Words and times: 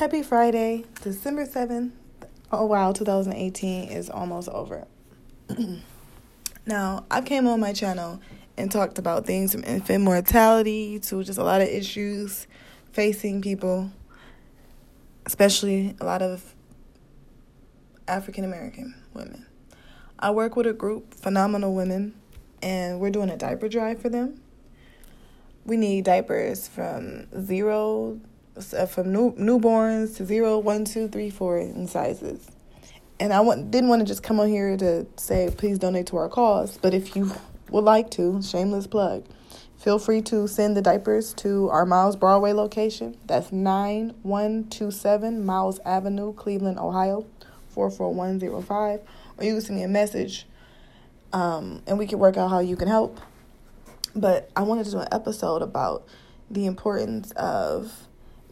Happy 0.00 0.22
Friday, 0.22 0.86
December 1.02 1.44
7th. 1.44 1.90
Oh 2.50 2.64
wow, 2.64 2.90
2018 2.90 3.90
is 3.90 4.08
almost 4.08 4.48
over. 4.48 4.86
now, 6.66 7.04
I 7.10 7.20
came 7.20 7.46
on 7.46 7.60
my 7.60 7.74
channel 7.74 8.18
and 8.56 8.72
talked 8.72 8.96
about 8.96 9.26
things 9.26 9.52
from 9.52 9.62
infant 9.62 10.02
mortality 10.02 11.00
to 11.00 11.22
just 11.22 11.38
a 11.38 11.44
lot 11.44 11.60
of 11.60 11.68
issues 11.68 12.46
facing 12.92 13.42
people, 13.42 13.90
especially 15.26 15.94
a 16.00 16.06
lot 16.06 16.22
of 16.22 16.54
African 18.08 18.44
American 18.44 18.94
women. 19.12 19.44
I 20.18 20.30
work 20.30 20.56
with 20.56 20.66
a 20.66 20.72
group, 20.72 21.12
Phenomenal 21.12 21.74
Women, 21.74 22.14
and 22.62 23.00
we're 23.00 23.10
doing 23.10 23.28
a 23.28 23.36
diaper 23.36 23.68
drive 23.68 24.00
for 24.00 24.08
them. 24.08 24.40
We 25.66 25.76
need 25.76 26.06
diapers 26.06 26.68
from 26.68 27.26
zero 27.44 28.18
from 28.88 29.12
new, 29.12 29.32
newborns 29.32 30.16
to 30.16 30.24
zero, 30.24 30.58
one, 30.58 30.84
two, 30.84 31.08
three, 31.08 31.30
four 31.30 31.58
in 31.58 31.86
sizes. 31.86 32.50
And 33.18 33.32
I 33.32 33.40
want, 33.40 33.70
didn't 33.70 33.88
want 33.90 34.00
to 34.00 34.06
just 34.06 34.22
come 34.22 34.40
on 34.40 34.48
here 34.48 34.76
to 34.78 35.06
say, 35.16 35.52
please 35.56 35.78
donate 35.78 36.06
to 36.06 36.16
our 36.16 36.28
cause. 36.28 36.78
But 36.78 36.94
if 36.94 37.14
you 37.14 37.32
would 37.70 37.84
like 37.84 38.10
to, 38.12 38.42
shameless 38.42 38.86
plug, 38.86 39.24
feel 39.78 39.98
free 39.98 40.22
to 40.22 40.48
send 40.48 40.76
the 40.76 40.82
diapers 40.82 41.34
to 41.34 41.68
our 41.68 41.84
Miles 41.84 42.16
Broadway 42.16 42.52
location. 42.52 43.16
That's 43.26 43.52
9127 43.52 45.44
Miles 45.44 45.80
Avenue, 45.84 46.32
Cleveland, 46.32 46.78
Ohio, 46.78 47.26
44105. 47.70 49.00
Or 49.38 49.44
you 49.44 49.52
can 49.52 49.60
send 49.60 49.78
me 49.78 49.84
a 49.84 49.88
message 49.88 50.46
um, 51.32 51.82
and 51.86 51.98
we 51.98 52.06
can 52.06 52.18
work 52.18 52.36
out 52.36 52.48
how 52.48 52.60
you 52.60 52.76
can 52.76 52.88
help. 52.88 53.20
But 54.14 54.50
I 54.56 54.62
wanted 54.62 54.84
to 54.86 54.90
do 54.90 54.98
an 54.98 55.08
episode 55.12 55.62
about 55.62 56.06
the 56.50 56.66
importance 56.66 57.30
of 57.32 58.08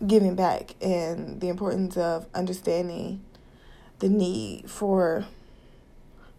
giving 0.06 0.34
back 0.34 0.74
and 0.80 1.40
the 1.40 1.48
importance 1.48 1.96
of 1.96 2.26
understanding 2.34 3.24
the 3.98 4.08
need 4.08 4.70
for 4.70 5.26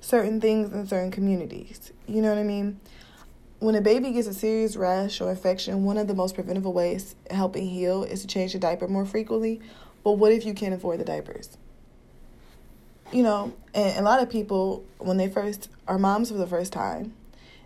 certain 0.02 0.40
things 0.40 0.72
in 0.72 0.88
certain 0.88 1.12
communities. 1.12 1.92
You 2.08 2.22
know 2.22 2.30
what 2.30 2.38
I 2.38 2.44
mean? 2.44 2.80
When 3.60 3.76
a 3.76 3.82
baby 3.82 4.12
gets 4.12 4.28
a 4.28 4.34
serious 4.34 4.78
rash 4.78 5.20
or 5.20 5.30
infection, 5.30 5.84
one 5.84 5.98
of 5.98 6.08
the 6.08 6.16
most 6.16 6.36
preventable 6.36 6.72
ways 6.72 7.16
helping 7.30 7.68
heal 7.68 8.04
is 8.04 8.22
to 8.22 8.28
change 8.28 8.54
the 8.54 8.60
diaper 8.60 8.88
more 8.88 9.06
frequently. 9.06 9.60
But 10.04 10.14
what 10.14 10.32
if 10.32 10.46
you 10.46 10.54
can't 10.54 10.74
afford 10.74 11.00
the 11.02 11.06
diapers? 11.06 11.58
You 13.12 13.24
know, 13.24 13.54
and 13.74 13.98
a 13.98 14.02
lot 14.04 14.22
of 14.22 14.30
people, 14.30 14.86
when 15.00 15.18
they 15.18 15.28
first 15.28 15.70
are 15.88 15.98
moms 15.98 16.32
for 16.32 16.38
the 16.38 16.48
first 16.48 16.72
time, 16.72 17.14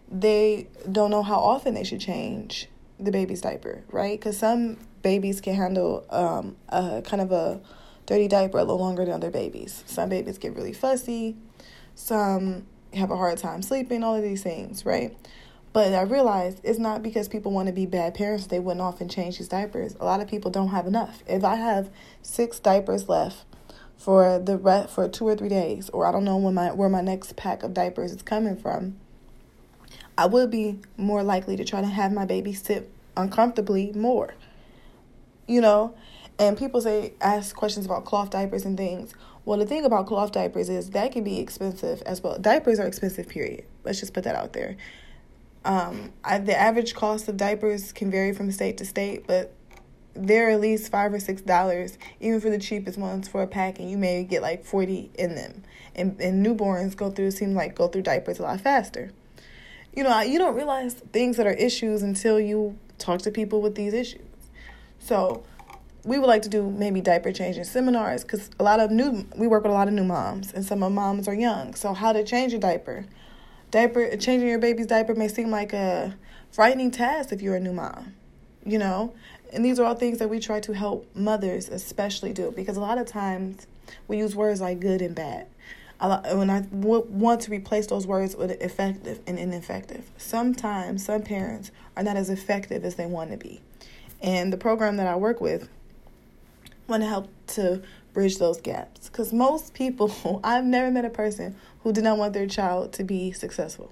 they 0.10 0.68
don't 0.92 1.12
know 1.12 1.22
how 1.22 1.40
often 1.40 1.76
they 1.76 1.84
should 1.84 2.00
change 2.00 2.68
the 3.00 3.12
baby's 3.12 3.42
diaper, 3.42 3.84
right? 3.92 4.20
Because 4.20 4.38
some 4.38 4.78
babies 5.04 5.42
can 5.42 5.54
handle 5.54 6.06
um, 6.10 6.56
a 6.70 7.04
kind 7.04 7.22
of 7.22 7.32
a 7.32 7.62
dirty 8.06 8.28
diaper 8.28 8.58
a 8.58 8.62
little 8.64 8.80
longer 8.80 9.06
than 9.06 9.14
other 9.14 9.30
babies. 9.30 9.84
Some 9.86 10.10
babies 10.10 10.40
get 10.40 10.56
really 10.56 10.74
fussy, 10.74 11.36
some 11.94 12.66
have 12.94 13.12
a 13.12 13.18
hard 13.18 13.38
time 13.38 13.62
sleeping, 13.62 14.04
all 14.04 14.16
of 14.16 14.24
these 14.24 14.42
things, 14.42 14.86
right? 14.86 15.16
But 15.74 15.94
I 15.94 16.04
realized 16.04 16.62
it's 16.64 16.80
not 16.80 17.02
because 17.02 17.28
people 17.28 17.52
want 17.52 17.68
to 17.68 17.74
be 17.74 17.86
bad 17.86 18.14
parents, 18.14 18.48
they 18.48 18.60
wouldn't 18.60 18.82
often 18.82 19.10
change 19.10 19.40
these 19.40 19.48
diapers. 19.48 19.96
A 20.00 20.06
lot 20.06 20.22
of 20.22 20.28
people 20.28 20.52
don't 20.52 20.68
have 20.70 20.86
enough. 20.86 21.24
If 21.28 21.44
I 21.44 21.56
have 21.56 21.90
six 22.22 22.60
diapers 22.60 23.10
left 23.10 23.46
for 23.98 24.38
the 24.38 24.58
re- 24.58 24.86
for 24.88 25.08
two 25.10 25.28
or 25.28 25.36
three 25.36 25.50
days, 25.50 25.90
or 25.90 26.06
I 26.06 26.12
don't 26.12 26.26
know 26.26 26.38
when 26.38 26.54
my 26.54 26.72
where 26.72 26.90
my 26.90 27.02
next 27.02 27.36
pack 27.36 27.64
of 27.64 27.74
diapers 27.74 28.12
is 28.12 28.22
coming 28.22 28.56
from, 28.56 28.98
I 30.16 30.28
would 30.28 30.52
be 30.52 30.80
more 30.96 31.24
likely 31.24 31.56
to 31.56 31.66
try 31.66 31.82
to 31.82 31.88
have 31.88 32.12
my 32.12 32.26
baby 32.26 32.54
sit 32.54 32.92
uncomfortably 33.18 33.92
more 33.94 34.36
you 35.48 35.62
know? 35.62 35.96
And 36.40 36.58
people 36.58 36.82
say, 36.82 37.14
ask 37.22 37.56
questions 37.56 37.86
about 37.86 38.06
cloth 38.06 38.32
diapers 38.32 38.66
and 38.66 38.76
things. 38.76 39.14
Well, 39.46 39.60
the 39.60 39.66
thing 39.66 39.86
about 39.86 40.08
cloth 40.08 40.32
diapers 40.32 40.70
is 40.70 40.92
that 40.92 41.12
can 41.12 41.24
be 41.24 41.40
expensive 41.40 42.02
as 42.04 42.24
well. 42.24 42.40
Diapers 42.40 42.80
are 42.80 42.88
expensive, 42.88 43.28
period. 43.28 43.66
Let's 43.84 44.00
just 44.00 44.14
put 44.14 44.24
that 44.24 44.36
out 44.36 44.54
there. 44.54 44.78
Um, 45.66 46.12
I, 46.24 46.40
the 46.40 46.58
average 46.58 46.96
cost 46.96 47.28
of 47.28 47.38
diapers 47.38 47.92
can 47.92 48.10
vary 48.10 48.34
from 48.34 48.52
state 48.52 48.78
to 48.78 48.86
state, 48.86 49.28
but 49.28 49.54
they're 50.14 50.50
at 50.50 50.62
least 50.62 50.92
five 50.92 51.14
or 51.14 51.20
six 51.20 51.42
dollars, 51.42 51.98
even 52.20 52.40
for 52.40 52.50
the 52.50 52.60
cheapest 52.60 52.98
ones 52.98 53.28
for 53.28 53.42
a 53.42 53.48
pack, 53.48 53.80
and 53.80 53.90
you 53.90 53.98
may 53.98 54.24
get 54.24 54.42
like 54.42 54.64
forty 54.64 55.10
in 55.16 55.36
them. 55.36 55.64
And 55.96 56.20
and 56.20 56.46
newborns 56.46 56.96
go 56.96 57.10
through 57.10 57.32
seem 57.32 57.54
like 57.54 57.76
go 57.76 57.88
through 57.88 58.04
diapers 58.04 58.40
a 58.40 58.44
lot 58.44 58.62
faster. 58.62 59.12
You 59.96 60.04
know, 60.04 60.22
you 60.22 60.38
don't 60.38 60.56
realize 60.56 60.96
things 60.96 61.38
that 61.38 61.48
are 61.48 61.54
issues 61.54 62.04
until 62.04 62.40
you 62.40 62.78
talk 62.98 63.22
to 63.22 63.32
people 63.32 63.62
with 63.62 63.76
these 63.76 63.94
issues. 63.94 64.22
So 65.04 65.44
we 66.06 66.18
would 66.18 66.28
like 66.28 66.44
to 66.44 66.50
do 66.50 66.70
maybe 66.70 67.02
diaper 67.02 67.34
changing 67.34 67.66
seminars 67.66 68.24
because 68.24 68.50
a 68.58 68.64
lot 68.64 68.80
of 68.80 68.90
new 68.90 69.26
we 69.36 69.48
work 69.48 69.64
with 69.64 69.72
a 69.72 69.76
lot 69.76 69.90
of 69.90 69.94
new 69.94 70.04
moms 70.04 70.54
and 70.54 70.64
some 70.64 70.82
of 70.82 70.94
moms 70.94 71.28
are 71.28 71.34
young. 71.34 71.76
So 71.76 71.94
how 71.94 72.14
to 72.14 72.24
change 72.24 72.54
a 72.54 72.58
diaper? 72.58 73.06
Diaper 73.70 74.16
changing 74.16 74.48
your 74.48 74.60
baby's 74.60 74.88
diaper 74.88 75.14
may 75.14 75.28
seem 75.28 75.50
like 75.52 75.74
a 75.74 76.16
frightening 76.52 76.90
task 76.90 77.34
if 77.34 77.42
you're 77.42 77.56
a 77.56 77.60
new 77.60 77.74
mom, 77.74 78.14
you 78.66 78.78
know. 78.78 79.14
And 79.52 79.66
these 79.66 79.78
are 79.78 79.86
all 79.86 79.96
things 79.96 80.20
that 80.20 80.30
we 80.30 80.40
try 80.40 80.62
to 80.62 80.74
help 80.74 81.06
mothers 81.16 81.68
especially 81.68 82.32
do 82.32 82.52
because 82.52 82.78
a 82.78 82.82
lot 82.82 82.98
of 82.98 83.06
times 83.06 83.68
we 84.08 84.18
use 84.18 84.36
words 84.36 84.62
like 84.62 84.80
good 84.80 85.02
and 85.02 85.14
bad. 85.14 85.48
When 86.00 86.50
I 86.50 86.62
want 86.72 87.42
to 87.42 87.52
replace 87.52 87.88
those 87.88 88.08
words 88.08 88.36
with 88.36 88.52
effective 88.62 89.20
and 89.28 89.38
ineffective. 89.38 90.10
Sometimes 90.18 91.06
some 91.06 91.24
parents 91.24 91.72
are 91.96 92.04
not 92.04 92.18
as 92.18 92.30
effective 92.30 92.84
as 92.84 92.96
they 92.96 93.06
want 93.06 93.32
to 93.32 93.38
be. 93.38 93.62
And 94.24 94.54
the 94.54 94.58
program 94.58 94.96
that 94.98 95.08
I 95.08 95.18
work 95.18 95.42
with 95.42 95.68
want 96.88 97.04
to 97.04 97.10
help 97.10 97.30
to 97.48 97.82
bridge 98.14 98.38
those 98.38 98.62
gaps. 98.62 99.10
Because 99.10 99.34
most 99.34 99.74
people, 99.74 100.40
I've 100.44 100.64
never 100.64 100.90
met 100.90 101.04
a 101.04 101.10
person 101.10 101.56
who 101.84 101.92
did 101.92 102.06
not 102.06 102.18
want 102.18 102.34
their 102.34 102.48
child 102.48 102.94
to 102.94 103.04
be 103.04 103.34
successful. 103.34 103.92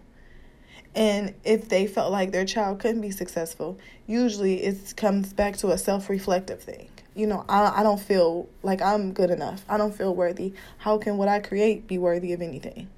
And 0.96 1.34
if 1.44 1.70
they 1.70 1.88
felt 1.88 2.12
like 2.12 2.32
their 2.32 2.46
child 2.46 2.80
couldn't 2.80 3.02
be 3.02 3.12
successful, 3.12 3.78
usually 4.08 4.64
it 4.64 4.94
comes 4.96 5.34
back 5.34 5.58
to 5.58 5.70
a 5.72 5.78
self 5.78 6.10
reflective 6.10 6.62
thing. 6.62 6.90
You 7.14 7.28
know, 7.28 7.46
I, 7.50 7.80
I 7.80 7.84
don't 7.84 8.00
feel 8.00 8.48
like 8.64 8.82
I'm 8.82 9.12
good 9.12 9.32
enough. 9.32 9.66
I 9.68 9.78
don't 9.78 9.96
feel 9.96 10.16
worthy. 10.16 10.54
How 10.78 10.98
can 10.98 11.18
what 11.18 11.28
I 11.28 11.40
create 11.40 11.88
be 11.88 11.98
worthy 11.98 12.32
of 12.34 12.42
anything? 12.42 12.90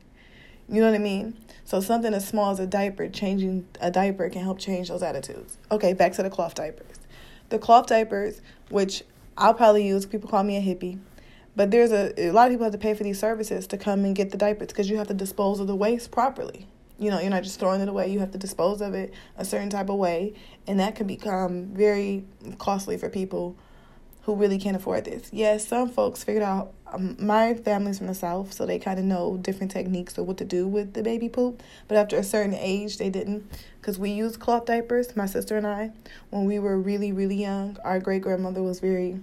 You 0.70 0.82
know 0.82 0.90
what 0.90 0.96
I 0.96 1.04
mean? 1.04 1.38
So 1.66 1.82
something 1.82 2.14
as 2.14 2.28
small 2.28 2.52
as 2.52 2.60
a 2.60 2.68
diaper, 2.68 3.10
changing 3.10 3.68
a 3.80 3.92
diaper 3.92 4.30
can 4.30 4.42
help 4.42 4.60
change 4.60 4.90
those 4.90 5.04
attitudes. 5.04 5.58
Okay, 5.72 5.94
back 5.94 6.14
to 6.14 6.24
the 6.24 6.30
cloth 6.30 6.56
diapers 6.56 7.03
the 7.50 7.60
cloth 7.60 7.88
diapers, 7.88 8.42
which 8.70 9.04
I'll 9.38 9.54
probably 9.54 9.88
use. 9.88 10.06
People 10.06 10.30
call 10.30 10.44
me 10.44 10.58
a 10.58 10.62
hippie. 10.62 11.00
But 11.56 11.72
there's 11.72 11.92
a, 11.92 12.20
a 12.20 12.32
lot 12.32 12.48
of 12.48 12.54
people 12.54 12.64
have 12.64 12.74
to 12.74 12.80
pay 12.80 12.94
for 12.94 13.04
these 13.04 13.20
services 13.20 13.68
to 13.68 13.78
come 13.78 14.06
and 14.06 14.16
get 14.16 14.32
the 14.32 14.38
diapers 14.38 14.70
because 14.70 14.90
you 14.90 14.98
have 14.98 15.08
to 15.08 15.14
dispose 15.14 15.60
of 15.60 15.68
the 15.68 15.76
waste 15.76 16.12
properly. 16.12 16.68
You 16.98 17.12
know, 17.12 17.20
you're 17.20 17.30
not 17.30 17.44
just 17.44 17.60
throwing 17.60 17.82
it 17.82 17.90
away. 17.90 18.12
You 18.12 18.20
have 18.20 18.32
to 18.32 18.38
dispose 18.38 18.82
of 18.82 18.94
it 18.94 19.14
a 19.38 19.46
certain 19.46 19.70
type 19.70 19.90
of 19.90 19.98
way, 19.98 20.34
and 20.68 20.80
that 20.80 20.96
can 20.96 21.06
become 21.06 21.66
very 21.68 22.24
costly 22.58 22.98
for 22.98 23.10
people 23.10 23.56
who 24.24 24.36
really 24.36 24.58
can't 24.58 24.76
afford 24.76 25.06
this. 25.06 25.30
Yes, 25.32 25.68
some 25.68 25.90
folks 25.90 26.24
figured 26.24 26.44
out. 26.44 26.74
Um, 26.88 27.18
my 27.20 27.54
family's 27.56 27.98
from 27.98 28.08
the 28.08 28.16
south, 28.16 28.54
so 28.54 28.66
they 28.66 28.80
kind 28.80 29.00
of 29.00 29.06
know 29.06 29.38
different 29.38 29.72
techniques 29.72 30.18
of 30.18 30.26
what 30.26 30.38
to 30.38 30.46
do 30.46 30.68
with 30.68 30.94
the 30.94 31.04
baby 31.04 31.28
poop. 31.28 31.62
But 31.88 31.98
after 31.98 32.18
a 32.18 32.24
certain 32.24 32.54
age, 32.54 32.98
they 32.98 33.10
didn't, 33.10 33.50
because 33.82 34.00
we 34.00 34.12
used 34.12 34.40
cloth 34.40 34.66
diapers. 34.66 35.16
My 35.16 35.26
sister 35.26 35.58
and 35.58 35.68
I, 35.68 35.92
when 36.30 36.46
we 36.46 36.60
were 36.60 36.78
really 36.80 37.12
really 37.12 37.36
young, 37.36 37.78
our 37.84 38.00
great 38.00 38.22
grandmother 38.22 38.64
was 38.64 38.80
very 38.80 39.20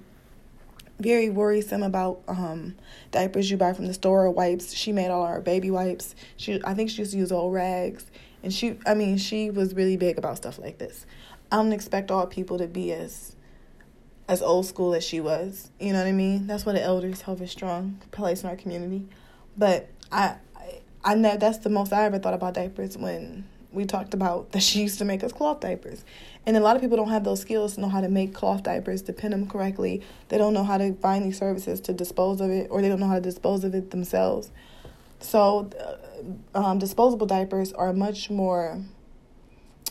very 0.98 1.30
worrisome 1.30 1.82
about 1.82 2.20
um, 2.28 2.74
diapers 3.10 3.50
you 3.50 3.56
buy 3.56 3.72
from 3.72 3.86
the 3.86 3.94
store 3.94 4.26
or 4.26 4.30
wipes. 4.30 4.74
She 4.74 4.92
made 4.92 5.08
all 5.08 5.22
our 5.22 5.40
baby 5.40 5.70
wipes. 5.70 6.14
She, 6.36 6.60
I 6.62 6.74
think 6.74 6.90
she 6.90 6.98
used 6.98 7.12
to 7.12 7.18
use 7.18 7.32
old 7.32 7.54
rags, 7.54 8.04
and 8.42 8.52
she, 8.52 8.78
I 8.84 8.92
mean, 8.92 9.16
she 9.16 9.50
was 9.50 9.74
really 9.74 9.96
big 9.96 10.18
about 10.18 10.36
stuff 10.36 10.58
like 10.58 10.76
this. 10.76 11.06
I 11.50 11.56
don't 11.56 11.72
expect 11.72 12.10
all 12.10 12.26
people 12.26 12.58
to 12.58 12.66
be 12.66 12.92
as 12.92 13.34
as 14.30 14.42
old 14.42 14.64
school 14.64 14.94
as 14.94 15.02
she 15.02 15.20
was. 15.20 15.72
You 15.80 15.92
know 15.92 15.98
what 15.98 16.06
I 16.06 16.12
mean? 16.12 16.46
That's 16.46 16.64
why 16.64 16.72
the 16.72 16.82
elders 16.82 17.22
have 17.22 17.40
a 17.40 17.48
strong 17.48 18.00
place 18.12 18.44
in 18.44 18.48
our 18.48 18.54
community. 18.54 19.04
But 19.58 19.88
I, 20.12 20.36
I, 20.56 20.80
I 21.04 21.14
know 21.16 21.36
that's 21.36 21.58
the 21.58 21.68
most 21.68 21.92
I 21.92 22.04
ever 22.04 22.20
thought 22.20 22.34
about 22.34 22.54
diapers 22.54 22.96
when 22.96 23.44
we 23.72 23.86
talked 23.86 24.14
about 24.14 24.52
that 24.52 24.62
she 24.62 24.82
used 24.82 24.98
to 24.98 25.04
make 25.04 25.24
us 25.24 25.32
cloth 25.32 25.58
diapers. 25.58 26.04
And 26.46 26.56
a 26.56 26.60
lot 26.60 26.76
of 26.76 26.80
people 26.80 26.96
don't 26.96 27.08
have 27.08 27.24
those 27.24 27.40
skills 27.40 27.74
to 27.74 27.80
know 27.80 27.88
how 27.88 28.00
to 28.00 28.08
make 28.08 28.32
cloth 28.32 28.62
diapers, 28.62 29.02
to 29.02 29.12
pin 29.12 29.32
them 29.32 29.48
correctly. 29.48 30.00
They 30.28 30.38
don't 30.38 30.54
know 30.54 30.64
how 30.64 30.78
to 30.78 30.94
find 30.94 31.24
these 31.24 31.36
services 31.36 31.80
to 31.80 31.92
dispose 31.92 32.40
of 32.40 32.50
it, 32.50 32.68
or 32.70 32.82
they 32.82 32.88
don't 32.88 33.00
know 33.00 33.08
how 33.08 33.16
to 33.16 33.20
dispose 33.20 33.64
of 33.64 33.74
it 33.74 33.90
themselves. 33.90 34.52
So, 35.18 35.70
uh, 36.54 36.58
um, 36.58 36.78
disposable 36.78 37.26
diapers 37.26 37.72
are 37.72 37.92
much 37.92 38.30
more 38.30 38.80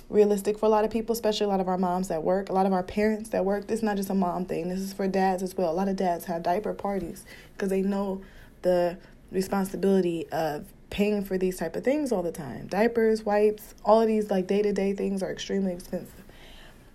realistic 0.10 0.58
for 0.58 0.66
a 0.66 0.70
lot 0.70 0.84
of 0.84 0.92
people, 0.92 1.14
especially 1.14 1.46
a 1.46 1.50
lot 1.50 1.60
of 1.60 1.68
our 1.68 1.78
moms 1.78 2.08
that 2.08 2.24
work, 2.24 2.50
a 2.50 2.54
lot 2.54 2.66
of 2.66 2.74
our 2.74 2.84
parents 2.84 3.30
that 3.30 3.46
work. 3.46 3.68
This 3.68 3.80
is 3.80 3.84
not 3.84 3.98
just 3.98 4.10
a 4.10 4.16
mom 4.16 4.46
thing, 4.46 4.70
this 4.70 4.80
is 4.80 4.94
for 4.94 5.08
dads 5.08 5.44
as 5.44 5.56
well. 5.56 5.72
A 5.72 5.74
lot 5.74 5.88
of 5.88 5.96
dads 5.96 6.26
have 6.26 6.44
diaper 6.44 6.74
parties 6.74 7.26
because 7.54 7.70
they 7.70 7.82
know 7.82 8.22
the 8.64 8.98
responsibility 9.32 10.28
of 10.32 10.66
paying 10.90 11.24
for 11.24 11.38
these 11.38 11.58
type 11.58 11.76
of 11.76 11.84
things 11.84 12.12
all 12.12 12.24
the 12.24 12.32
time. 12.32 12.68
Diapers, 12.68 13.24
wipes, 13.24 13.76
all 13.86 14.02
of 14.02 14.08
these 14.08 14.32
like 14.32 14.48
day-to-day 14.48 14.94
things 14.94 15.22
are 15.22 15.32
extremely 15.32 15.74
expensive. 15.74 16.24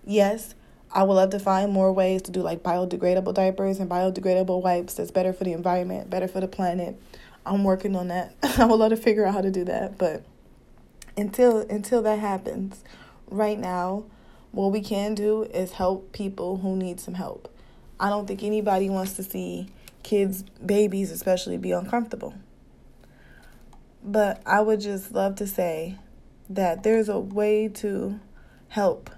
Yes, 0.05 0.53
I 0.91 1.03
would 1.03 1.13
love 1.13 1.29
to 1.31 1.39
find 1.39 1.71
more 1.71 1.91
ways 1.93 2.21
to 2.23 2.31
do 2.31 2.41
like 2.41 2.63
biodegradable 2.63 3.33
diapers 3.33 3.79
and 3.79 3.89
biodegradable 3.89 4.61
wipes 4.61 4.95
that's 4.95 5.11
better 5.11 5.33
for 5.33 5.45
the 5.45 5.53
environment, 5.53 6.09
better 6.09 6.27
for 6.27 6.41
the 6.41 6.47
planet. 6.47 6.99
I'm 7.45 7.63
working 7.63 7.95
on 7.95 8.09
that. 8.09 8.35
I 8.57 8.65
would 8.65 8.75
love 8.75 8.89
to 8.89 8.97
figure 8.97 9.25
out 9.25 9.33
how 9.33 9.41
to 9.41 9.51
do 9.51 9.63
that, 9.65 9.97
but 9.97 10.23
until 11.17 11.59
until 11.59 12.01
that 12.01 12.19
happens, 12.19 12.83
right 13.29 13.59
now, 13.59 14.05
what 14.51 14.71
we 14.71 14.81
can 14.81 15.15
do 15.15 15.43
is 15.43 15.73
help 15.73 16.11
people 16.11 16.57
who 16.57 16.75
need 16.75 16.99
some 16.99 17.13
help. 17.13 17.53
I 17.99 18.09
don't 18.09 18.27
think 18.27 18.43
anybody 18.43 18.89
wants 18.89 19.13
to 19.13 19.23
see 19.23 19.69
kids, 20.03 20.43
babies 20.65 21.11
especially, 21.11 21.57
be 21.57 21.71
uncomfortable. 21.71 22.33
But 24.03 24.41
I 24.45 24.61
would 24.61 24.79
just 24.79 25.11
love 25.11 25.35
to 25.37 25.47
say 25.47 25.97
that 26.49 26.83
there's 26.83 27.09
a 27.09 27.19
way 27.19 27.67
to 27.69 28.19
help. 28.69 29.09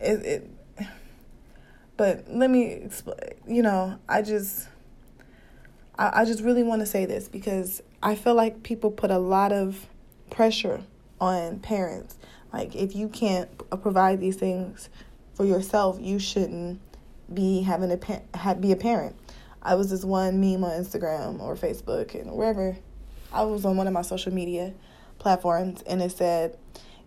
It, 0.00 0.26
it 0.26 0.50
but 1.96 2.24
let 2.28 2.50
me 2.50 2.72
explain. 2.72 3.18
You 3.46 3.62
know, 3.62 3.98
I 4.08 4.22
just, 4.22 4.68
I, 5.98 6.20
I 6.20 6.24
just 6.24 6.42
really 6.42 6.62
want 6.62 6.80
to 6.80 6.86
say 6.86 7.06
this 7.06 7.28
because 7.28 7.82
I 8.02 8.14
feel 8.14 8.34
like 8.34 8.62
people 8.62 8.90
put 8.90 9.10
a 9.10 9.18
lot 9.18 9.52
of 9.52 9.86
pressure 10.30 10.82
on 11.20 11.60
parents. 11.60 12.16
Like, 12.52 12.74
if 12.74 12.96
you 12.96 13.08
can't 13.08 13.48
uh, 13.70 13.76
provide 13.76 14.20
these 14.20 14.36
things 14.36 14.88
for 15.34 15.44
yourself, 15.44 15.98
you 16.00 16.18
shouldn't 16.18 16.80
be 17.32 17.62
having 17.62 17.90
a 17.90 18.54
be 18.54 18.72
a 18.72 18.76
parent. 18.76 19.16
I 19.62 19.74
was 19.74 19.90
this 19.90 20.04
one 20.04 20.40
meme 20.40 20.64
on 20.64 20.70
Instagram 20.70 21.40
or 21.40 21.56
Facebook 21.56 22.14
and 22.14 22.32
wherever. 22.32 22.76
I 23.32 23.42
was 23.42 23.64
on 23.64 23.76
one 23.76 23.86
of 23.86 23.92
my 23.92 24.02
social 24.02 24.32
media 24.32 24.72
platforms, 25.18 25.82
and 25.82 26.00
it 26.00 26.12
said, 26.12 26.56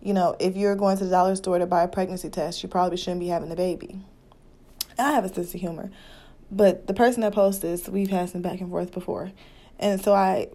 you 0.00 0.14
know, 0.14 0.36
if 0.38 0.56
you're 0.56 0.76
going 0.76 0.96
to 0.98 1.04
the 1.04 1.10
dollar 1.10 1.34
store 1.34 1.58
to 1.58 1.66
buy 1.66 1.82
a 1.82 1.88
pregnancy 1.88 2.28
test, 2.28 2.62
you 2.62 2.68
probably 2.68 2.96
shouldn't 2.96 3.20
be 3.20 3.28
having 3.28 3.50
a 3.50 3.56
baby. 3.56 3.98
I 4.98 5.12
have 5.12 5.24
a 5.24 5.34
sense 5.34 5.54
of 5.54 5.60
humor, 5.60 5.90
but 6.50 6.86
the 6.86 6.94
person 6.94 7.22
that 7.22 7.32
posted 7.32 7.72
this, 7.72 7.88
we've 7.88 8.10
had 8.10 8.28
some 8.28 8.42
back 8.42 8.60
and 8.60 8.70
forth 8.70 8.92
before, 8.92 9.32
and 9.78 10.00
so 10.00 10.14
I 10.14 10.48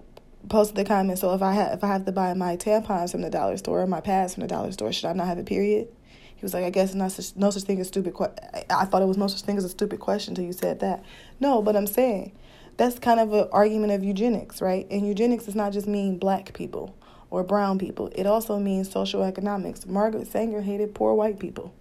posted 0.49 0.77
the 0.77 0.85
comment. 0.85 1.19
So 1.19 1.33
if 1.33 1.41
I 1.41 1.53
have 1.53 1.73
if 1.73 1.83
I 1.83 1.87
have 1.87 2.05
to 2.05 2.11
buy 2.11 2.33
my 2.33 2.57
tampons 2.57 3.11
from 3.11 3.21
the 3.21 3.29
dollar 3.29 3.57
store 3.57 3.81
or 3.81 3.87
my 3.87 4.01
pads 4.01 4.33
from 4.33 4.41
the 4.41 4.47
dollar 4.47 4.71
store, 4.71 4.91
should 4.91 5.05
I 5.05 5.13
not 5.13 5.27
have 5.27 5.37
a 5.37 5.43
period? 5.43 5.89
He 6.35 6.45
was 6.45 6.53
like, 6.53 6.63
I 6.63 6.69
guess 6.69 6.93
not 6.93 7.11
such, 7.11 7.35
no 7.35 7.49
such 7.49 7.63
thing 7.63 7.79
as 7.79 7.87
stupid. 7.87 8.13
Que- 8.15 8.33
I 8.69 8.85
thought 8.85 9.01
it 9.01 9.07
was 9.07 9.17
no 9.17 9.27
such 9.27 9.41
thing 9.41 9.57
as 9.57 9.65
a 9.65 9.69
stupid 9.69 9.99
question 9.99 10.33
until 10.33 10.45
you 10.45 10.53
said 10.53 10.79
that. 10.81 11.03
No, 11.39 11.63
but 11.63 11.75
I'm 11.75 11.87
saying 11.87 12.31
that's 12.77 12.99
kind 12.99 13.19
of 13.19 13.33
an 13.33 13.47
argument 13.51 13.91
of 13.91 14.03
eugenics, 14.03 14.61
right? 14.61 14.85
And 14.91 15.07
eugenics 15.07 15.45
does 15.45 15.55
not 15.55 15.73
just 15.73 15.87
mean 15.87 16.19
black 16.19 16.53
people 16.53 16.95
or 17.31 17.43
brown 17.43 17.79
people. 17.79 18.11
It 18.15 18.27
also 18.27 18.59
means 18.59 18.89
social 18.89 19.23
economics. 19.23 19.87
Margaret 19.87 20.27
Sanger 20.27 20.61
hated 20.61 20.93
poor 20.93 21.15
white 21.15 21.39
people. 21.39 21.73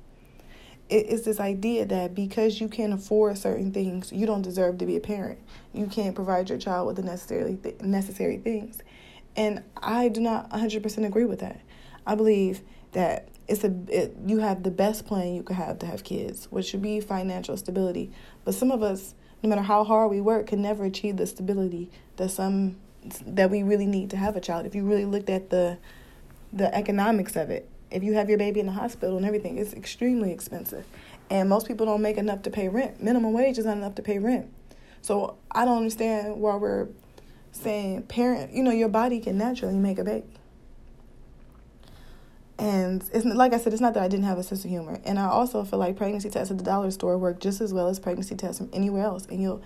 It's 0.88 1.22
this 1.22 1.40
idea 1.40 1.84
that 1.86 2.14
because 2.14 2.60
you 2.60 2.68
can't 2.68 2.92
afford 2.92 3.38
certain 3.38 3.72
things, 3.72 4.12
you 4.12 4.24
don't 4.24 4.42
deserve 4.42 4.78
to 4.78 4.86
be 4.86 4.96
a 4.96 5.00
parent. 5.00 5.40
You 5.72 5.86
can't 5.86 6.14
provide 6.14 6.48
your 6.48 6.58
child 6.58 6.86
with 6.86 6.96
the 6.96 7.02
necessary 7.02 7.58
th- 7.60 7.80
necessary 7.80 8.38
things. 8.38 8.78
And 9.34 9.64
I 9.76 10.08
do 10.08 10.20
not 10.20 10.48
100% 10.50 11.04
agree 11.04 11.24
with 11.24 11.40
that. 11.40 11.60
I 12.06 12.14
believe 12.14 12.60
that 12.92 13.28
it's 13.48 13.64
a 13.64 13.74
it, 13.88 14.16
you 14.26 14.38
have 14.38 14.62
the 14.62 14.70
best 14.70 15.06
plan 15.06 15.34
you 15.34 15.42
could 15.42 15.56
have 15.56 15.78
to 15.80 15.86
have 15.86 16.04
kids, 16.04 16.46
which 16.50 16.66
should 16.66 16.82
be 16.82 17.00
financial 17.00 17.56
stability. 17.56 18.10
But 18.44 18.54
some 18.54 18.70
of 18.70 18.82
us, 18.82 19.14
no 19.42 19.48
matter 19.48 19.62
how 19.62 19.84
hard 19.84 20.10
we 20.10 20.20
work, 20.20 20.46
can 20.46 20.62
never 20.62 20.84
achieve 20.84 21.16
the 21.16 21.26
stability 21.26 21.90
that 22.16 22.30
some 22.30 22.76
that 23.26 23.50
we 23.50 23.62
really 23.62 23.86
need 23.86 24.10
to 24.10 24.16
have 24.16 24.36
a 24.36 24.40
child. 24.40 24.66
If 24.66 24.74
you 24.74 24.84
really 24.84 25.04
looked 25.04 25.30
at 25.30 25.50
the 25.50 25.78
the 26.52 26.74
economics 26.74 27.36
of 27.36 27.50
it, 27.50 27.68
if 27.96 28.04
you 28.04 28.12
have 28.12 28.28
your 28.28 28.38
baby 28.38 28.60
in 28.60 28.66
the 28.66 28.72
hospital 28.72 29.16
and 29.16 29.26
everything, 29.26 29.58
it's 29.58 29.72
extremely 29.72 30.30
expensive. 30.30 30.84
And 31.30 31.48
most 31.48 31.66
people 31.66 31.86
don't 31.86 32.02
make 32.02 32.18
enough 32.18 32.42
to 32.42 32.50
pay 32.50 32.68
rent. 32.68 33.02
Minimum 33.02 33.32
wage 33.32 33.58
is 33.58 33.64
not 33.64 33.76
enough 33.76 33.94
to 33.96 34.02
pay 34.02 34.18
rent. 34.18 34.52
So 35.02 35.36
I 35.50 35.64
don't 35.64 35.78
understand 35.78 36.40
why 36.40 36.56
we're 36.56 36.88
saying 37.52 38.02
parent, 38.02 38.52
you 38.52 38.62
know, 38.62 38.70
your 38.70 38.88
body 38.88 39.18
can 39.18 39.38
naturally 39.38 39.74
make 39.74 39.98
a 39.98 40.04
baby. 40.04 40.26
And 42.58 43.02
it's 43.12 43.24
like 43.24 43.52
I 43.52 43.58
said, 43.58 43.72
it's 43.72 43.82
not 43.82 43.94
that 43.94 44.02
I 44.02 44.08
didn't 44.08 44.24
have 44.24 44.38
a 44.38 44.42
sense 44.42 44.64
of 44.64 44.70
humor. 44.70 45.00
And 45.04 45.18
I 45.18 45.26
also 45.26 45.64
feel 45.64 45.78
like 45.78 45.96
pregnancy 45.96 46.30
tests 46.30 46.50
at 46.50 46.58
the 46.58 46.64
dollar 46.64 46.90
store 46.90 47.18
work 47.18 47.40
just 47.40 47.60
as 47.60 47.72
well 47.74 47.88
as 47.88 47.98
pregnancy 47.98 48.34
tests 48.34 48.58
from 48.58 48.70
anywhere 48.72 49.04
else. 49.04 49.26
And 49.26 49.42
you'll, 49.42 49.62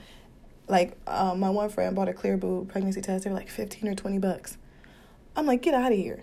like, 0.69 0.97
um, 1.07 1.41
my 1.41 1.51
one 1.51 1.69
friend 1.69 1.95
bought 1.95 2.09
a 2.09 2.13
Clearblue 2.13 2.69
pregnancy 2.69 3.01
test. 3.01 3.25
They 3.25 3.31
were 3.31 3.37
like 3.37 3.49
fifteen 3.49 3.89
or 3.89 3.95
twenty 3.95 4.19
bucks. 4.19 4.57
I'm 5.37 5.47
like, 5.47 5.63
get 5.63 5.75
out 5.75 5.93
of 5.93 5.99
here. 5.99 6.23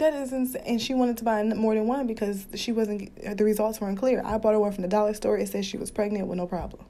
That 0.00 0.14
is 0.14 0.32
insane. 0.32 0.62
And 0.64 0.80
she 0.80 0.94
wanted 0.94 1.18
to 1.18 1.24
buy 1.24 1.42
more 1.44 1.74
than 1.74 1.86
one 1.86 2.06
because 2.06 2.46
she 2.54 2.72
wasn't. 2.72 3.12
Uh, 3.24 3.34
the 3.34 3.44
results 3.44 3.82
weren't 3.82 3.98
clear. 3.98 4.22
I 4.24 4.38
bought 4.38 4.54
her 4.54 4.58
one 4.58 4.72
from 4.72 4.80
the 4.80 4.88
dollar 4.88 5.12
store. 5.12 5.36
It 5.36 5.48
said 5.48 5.62
she 5.66 5.76
was 5.76 5.90
pregnant 5.90 6.26
with 6.26 6.38
no 6.38 6.46
problem. 6.46 6.86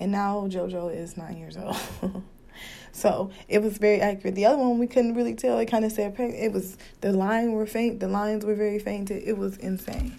And 0.00 0.10
now 0.10 0.48
JoJo 0.48 0.96
is 0.96 1.18
nine 1.18 1.36
years 1.36 1.56
old. 1.56 2.24
So 2.92 3.30
it 3.48 3.62
was 3.62 3.78
very 3.78 4.02
accurate. 4.02 4.34
The 4.34 4.44
other 4.44 4.58
one 4.58 4.78
we 4.78 4.86
couldn't 4.86 5.14
really 5.14 5.34
tell. 5.34 5.58
It 5.58 5.66
kind 5.66 5.84
of 5.86 5.92
said 5.92 6.14
pregnant. 6.14 6.44
it 6.44 6.52
was 6.52 6.76
the 7.00 7.10
lines 7.10 7.50
were 7.50 7.66
faint. 7.66 8.00
The 8.00 8.06
lines 8.06 8.44
were 8.44 8.54
very 8.54 8.78
faint. 8.78 9.10
It 9.10 9.38
was 9.38 9.56
insane. 9.56 10.18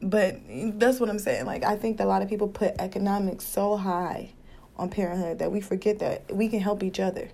But 0.00 0.40
that's 0.48 0.98
what 0.98 1.10
I'm 1.10 1.18
saying. 1.18 1.44
Like 1.44 1.64
I 1.64 1.76
think 1.76 1.98
that 1.98 2.06
a 2.06 2.08
lot 2.08 2.22
of 2.22 2.30
people 2.30 2.48
put 2.48 2.74
economics 2.78 3.46
so 3.46 3.76
high 3.76 4.32
on 4.78 4.88
parenthood 4.88 5.38
that 5.40 5.52
we 5.52 5.60
forget 5.60 5.98
that 5.98 6.34
we 6.34 6.48
can 6.48 6.60
help 6.60 6.82
each 6.82 6.98
other. 6.98 7.30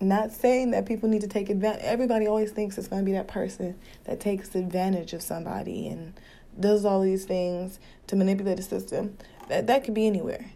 Not 0.00 0.32
saying 0.32 0.70
that 0.70 0.86
people 0.86 1.08
need 1.08 1.20
to 1.20 1.28
take 1.28 1.50
advantage. 1.50 1.82
Everybody 1.84 2.26
always 2.26 2.52
thinks 2.52 2.78
it's 2.78 2.88
going 2.88 3.02
to 3.02 3.06
be 3.06 3.12
that 3.12 3.28
person 3.28 3.76
that 4.04 4.18
takes 4.18 4.54
advantage 4.54 5.12
of 5.12 5.22
somebody 5.22 5.88
and 5.88 6.14
does 6.58 6.84
all 6.84 7.02
these 7.02 7.26
things 7.26 7.78
to 8.06 8.16
manipulate 8.16 8.56
the 8.56 8.62
system. 8.62 9.18
That 9.48 9.66
that 9.66 9.84
could 9.84 9.94
be 9.94 10.06
anywhere 10.06 10.52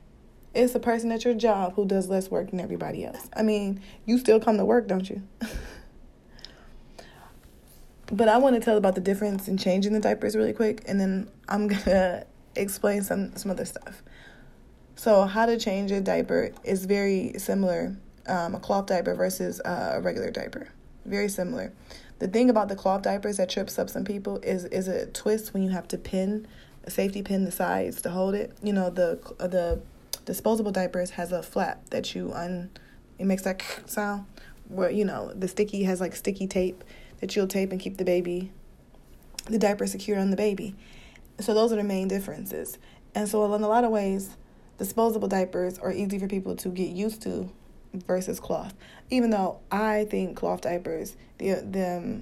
it's 0.54 0.74
a 0.74 0.80
person 0.80 1.10
at 1.10 1.24
your 1.24 1.34
job 1.34 1.74
who 1.74 1.84
does 1.84 2.08
less 2.08 2.30
work 2.30 2.50
than 2.50 2.60
everybody 2.60 3.04
else. 3.04 3.28
I 3.36 3.42
mean, 3.42 3.80
you 4.06 4.18
still 4.18 4.38
come 4.38 4.56
to 4.58 4.64
work, 4.64 4.86
don't 4.86 5.08
you? 5.10 5.22
but 8.12 8.28
I 8.28 8.38
want 8.38 8.54
to 8.54 8.60
tell 8.60 8.76
about 8.76 8.94
the 8.94 9.00
difference 9.00 9.48
in 9.48 9.56
changing 9.56 9.92
the 9.92 10.00
diapers 10.00 10.36
really 10.36 10.52
quick, 10.52 10.84
and 10.86 11.00
then 11.00 11.28
I'm 11.48 11.66
gonna 11.68 12.24
explain 12.54 13.02
some 13.02 13.36
some 13.36 13.50
other 13.50 13.64
stuff. 13.64 14.02
So, 14.96 15.24
how 15.24 15.46
to 15.46 15.58
change 15.58 15.90
a 15.90 16.00
diaper 16.00 16.52
is 16.62 16.84
very 16.84 17.32
similar. 17.36 17.96
Um, 18.26 18.54
a 18.54 18.60
cloth 18.60 18.86
diaper 18.86 19.14
versus 19.14 19.60
uh, 19.60 19.92
a 19.94 20.00
regular 20.00 20.30
diaper, 20.30 20.68
very 21.04 21.28
similar. 21.28 21.72
The 22.20 22.28
thing 22.28 22.48
about 22.48 22.68
the 22.68 22.76
cloth 22.76 23.02
diapers 23.02 23.36
that 23.36 23.50
trips 23.50 23.78
up 23.78 23.90
some 23.90 24.04
people 24.04 24.38
is 24.38 24.64
is 24.66 24.88
a 24.88 25.06
twist 25.06 25.52
when 25.52 25.62
you 25.62 25.70
have 25.70 25.86
to 25.88 25.98
pin 25.98 26.46
a 26.84 26.90
safety 26.90 27.22
pin 27.22 27.44
the 27.44 27.52
sides 27.52 28.00
to 28.02 28.10
hold 28.10 28.34
it. 28.34 28.56
You 28.62 28.72
know 28.72 28.88
the 28.88 29.18
the 29.38 29.82
disposable 30.24 30.72
diapers 30.72 31.10
has 31.10 31.32
a 31.32 31.42
flap 31.42 31.90
that 31.90 32.14
you 32.14 32.32
un 32.32 32.70
it 33.18 33.26
makes 33.26 33.42
that 33.42 33.62
sound 33.86 34.26
where 34.68 34.90
you 34.90 35.04
know 35.04 35.32
the 35.34 35.48
sticky 35.48 35.84
has 35.84 36.00
like 36.00 36.16
sticky 36.16 36.46
tape 36.46 36.82
that 37.20 37.34
you'll 37.36 37.46
tape 37.46 37.72
and 37.72 37.80
keep 37.80 37.96
the 37.96 38.04
baby 38.04 38.50
the 39.46 39.58
diaper 39.58 39.86
secured 39.86 40.18
on 40.18 40.30
the 40.30 40.36
baby 40.36 40.74
so 41.40 41.52
those 41.52 41.72
are 41.72 41.76
the 41.76 41.84
main 41.84 42.08
differences 42.08 42.78
and 43.14 43.28
so 43.28 43.52
in 43.54 43.62
a 43.62 43.68
lot 43.68 43.84
of 43.84 43.90
ways 43.90 44.36
disposable 44.78 45.28
diapers 45.28 45.78
are 45.78 45.92
easy 45.92 46.18
for 46.18 46.26
people 46.26 46.56
to 46.56 46.68
get 46.70 46.88
used 46.88 47.20
to 47.20 47.50
versus 48.06 48.40
cloth 48.40 48.74
even 49.10 49.30
though 49.30 49.58
i 49.70 50.04
think 50.10 50.36
cloth 50.36 50.60
diapers 50.60 51.16
the 51.38 51.54
the 51.70 52.20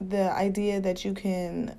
the 0.00 0.32
idea 0.32 0.80
that 0.80 1.04
you 1.04 1.14
can 1.14 1.76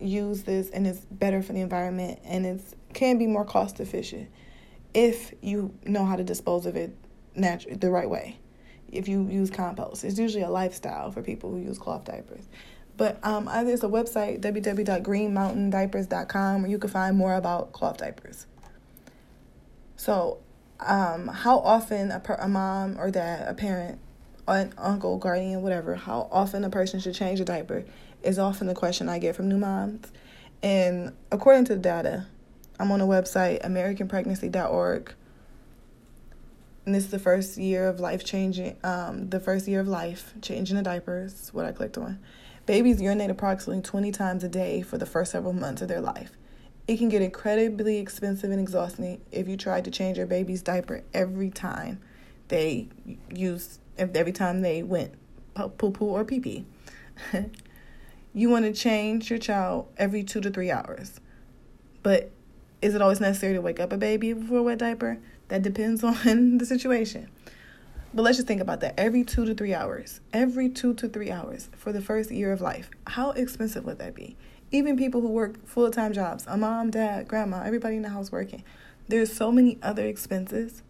use 0.00 0.42
this 0.42 0.68
and 0.70 0.86
it's 0.86 1.00
better 1.10 1.42
for 1.42 1.52
the 1.52 1.60
environment 1.60 2.18
and 2.24 2.44
it's 2.44 2.74
can 2.92 3.18
be 3.18 3.26
more 3.26 3.44
cost 3.44 3.80
efficient 3.80 4.28
if 4.94 5.34
you 5.42 5.72
know 5.84 6.06
how 6.06 6.16
to 6.16 6.24
dispose 6.24 6.64
of 6.64 6.76
it 6.76 6.96
natu- 7.36 7.78
the 7.80 7.90
right 7.90 8.08
way. 8.08 8.38
If 8.90 9.08
you 9.08 9.28
use 9.28 9.50
compost, 9.50 10.04
it's 10.04 10.18
usually 10.18 10.42
a 10.42 10.48
lifestyle 10.48 11.10
for 11.10 11.20
people 11.22 11.50
who 11.50 11.58
use 11.58 11.76
cloth 11.78 12.04
diapers. 12.04 12.48
But 12.96 13.18
um, 13.22 13.44
there's 13.44 13.84
a 13.84 13.88
website, 13.88 14.40
www.greenmountaindiapers.com, 14.40 16.62
where 16.62 16.70
you 16.70 16.78
can 16.78 16.88
find 16.88 17.14
more 17.16 17.34
about 17.34 17.72
cloth 17.72 17.98
diapers. 17.98 18.46
So, 19.96 20.38
um, 20.80 21.28
how 21.28 21.58
often 21.58 22.10
a, 22.10 22.20
per- 22.20 22.34
a 22.34 22.48
mom 22.48 22.98
or 22.98 23.10
dad, 23.10 23.48
a 23.48 23.54
parent, 23.54 23.98
an 24.48 24.72
uncle, 24.78 25.18
guardian, 25.18 25.62
whatever, 25.62 25.94
how 25.94 26.28
often 26.30 26.64
a 26.64 26.70
person 26.70 27.00
should 27.00 27.14
change 27.14 27.40
a 27.40 27.44
diaper 27.44 27.84
is 28.22 28.38
often 28.38 28.66
the 28.66 28.74
question 28.74 29.08
I 29.08 29.18
get 29.18 29.36
from 29.36 29.48
new 29.48 29.58
moms. 29.58 30.10
And 30.62 31.12
according 31.30 31.64
to 31.66 31.74
the 31.74 31.80
data, 31.80 32.26
I'm 32.78 32.90
on 32.90 33.00
a 33.00 33.06
website, 33.06 33.64
AmericanPregnancy.org. 33.64 35.14
And 36.84 36.94
this 36.94 37.04
is 37.04 37.10
the 37.10 37.18
first 37.18 37.56
year 37.56 37.88
of 37.88 37.98
life 37.98 38.24
changing, 38.24 38.76
um, 38.84 39.30
the 39.30 39.40
first 39.40 39.66
year 39.66 39.80
of 39.80 39.88
life, 39.88 40.34
changing 40.40 40.76
the 40.76 40.82
diapers, 40.82 41.50
what 41.52 41.64
I 41.64 41.72
clicked 41.72 41.98
on. 41.98 42.20
Babies 42.64 43.00
urinate 43.00 43.30
approximately 43.30 43.82
20 43.82 44.12
times 44.12 44.44
a 44.44 44.48
day 44.48 44.82
for 44.82 44.98
the 44.98 45.06
first 45.06 45.32
several 45.32 45.52
months 45.52 45.82
of 45.82 45.88
their 45.88 46.00
life. 46.00 46.32
It 46.88 46.98
can 46.98 47.08
get 47.08 47.20
incredibly 47.20 47.98
expensive 47.98 48.50
and 48.50 48.60
exhausting 48.60 49.20
if 49.32 49.48
you 49.48 49.56
try 49.56 49.80
to 49.80 49.90
change 49.90 50.18
your 50.18 50.26
baby's 50.26 50.62
diaper 50.62 51.02
every 51.12 51.50
time 51.50 52.00
they 52.48 52.88
use, 53.28 53.80
every 53.98 54.32
time 54.32 54.62
they 54.62 54.82
went 54.82 55.14
poo 55.54 55.90
poo 55.90 56.06
or 56.06 56.24
pee 56.24 56.40
pee. 56.40 56.64
you 58.34 58.50
want 58.50 58.66
to 58.66 58.72
change 58.72 59.30
your 59.30 59.38
child 59.38 59.88
every 59.96 60.22
two 60.22 60.40
to 60.40 60.50
three 60.50 60.70
hours. 60.70 61.20
But 62.02 62.30
is 62.82 62.94
it 62.94 63.02
always 63.02 63.20
necessary 63.20 63.54
to 63.54 63.60
wake 63.60 63.80
up 63.80 63.92
a 63.92 63.96
baby 63.96 64.32
for 64.32 64.58
a 64.58 64.62
wet 64.62 64.78
diaper? 64.78 65.18
That 65.48 65.62
depends 65.62 66.04
on 66.04 66.58
the 66.58 66.66
situation. 66.66 67.28
But 68.14 68.22
let's 68.22 68.38
just 68.38 68.46
think 68.46 68.60
about 68.60 68.80
that. 68.80 68.94
Every 68.98 69.24
two 69.24 69.44
to 69.44 69.54
three 69.54 69.74
hours, 69.74 70.20
every 70.32 70.68
two 70.68 70.94
to 70.94 71.08
three 71.08 71.30
hours 71.30 71.68
for 71.76 71.92
the 71.92 72.00
first 72.00 72.30
year 72.30 72.52
of 72.52 72.60
life, 72.60 72.90
how 73.06 73.32
expensive 73.32 73.84
would 73.84 73.98
that 73.98 74.14
be? 74.14 74.36
Even 74.72 74.96
people 74.96 75.20
who 75.20 75.28
work 75.28 75.64
full 75.66 75.90
time 75.90 76.12
jobs, 76.12 76.44
a 76.48 76.56
mom, 76.56 76.90
dad, 76.90 77.28
grandma, 77.28 77.62
everybody 77.64 77.96
in 77.96 78.02
the 78.02 78.08
house 78.08 78.32
working. 78.32 78.64
There's 79.08 79.32
so 79.32 79.52
many 79.52 79.78
other 79.82 80.06
expenses. 80.06 80.82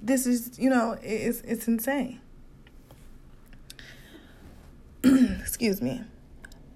This 0.00 0.26
is, 0.26 0.58
you 0.58 0.70
know, 0.70 0.96
it's 1.02 1.40
it's 1.40 1.66
insane. 1.66 2.20
Excuse 5.04 5.82
me. 5.82 6.02